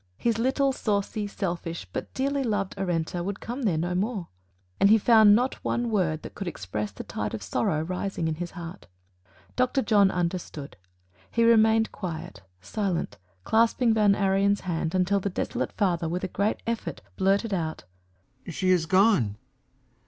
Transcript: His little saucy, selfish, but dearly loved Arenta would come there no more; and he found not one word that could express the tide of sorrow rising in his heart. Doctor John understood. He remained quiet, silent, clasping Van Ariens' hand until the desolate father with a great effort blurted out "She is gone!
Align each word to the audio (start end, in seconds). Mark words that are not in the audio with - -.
His 0.17 0.39
little 0.39 0.71
saucy, 0.71 1.27
selfish, 1.27 1.85
but 1.93 2.11
dearly 2.15 2.43
loved 2.43 2.73
Arenta 2.75 3.23
would 3.23 3.39
come 3.39 3.61
there 3.61 3.77
no 3.77 3.93
more; 3.93 4.29
and 4.79 4.89
he 4.89 4.97
found 4.97 5.35
not 5.35 5.63
one 5.63 5.91
word 5.91 6.23
that 6.23 6.33
could 6.33 6.47
express 6.47 6.91
the 6.91 7.03
tide 7.03 7.35
of 7.35 7.43
sorrow 7.43 7.83
rising 7.83 8.27
in 8.27 8.33
his 8.33 8.49
heart. 8.49 8.87
Doctor 9.55 9.83
John 9.83 10.09
understood. 10.09 10.75
He 11.29 11.43
remained 11.43 11.91
quiet, 11.91 12.41
silent, 12.61 13.19
clasping 13.43 13.93
Van 13.93 14.15
Ariens' 14.15 14.61
hand 14.61 14.95
until 14.95 15.19
the 15.19 15.29
desolate 15.29 15.73
father 15.73 16.09
with 16.09 16.23
a 16.23 16.27
great 16.27 16.63
effort 16.65 17.01
blurted 17.15 17.53
out 17.53 17.83
"She 18.49 18.71
is 18.71 18.87
gone! 18.87 19.35